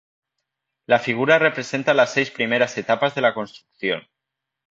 [0.87, 4.01] La figura representa las seis primeras etapas de la construcción.